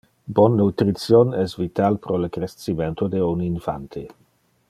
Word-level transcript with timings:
Bon 0.37 0.53
nutrition 0.61 1.35
es 1.41 1.53
vital 1.65 1.99
pro 2.07 2.17
le 2.23 2.31
crescimento 2.39 3.07
de 3.17 3.21
un 3.27 3.47
infante. 3.51 4.05